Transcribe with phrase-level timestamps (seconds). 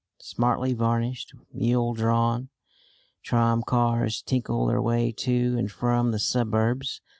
[0.19, 2.49] Smartly varnished mule drawn
[3.23, 7.01] tramcars tinkle their way to and from the suburbs.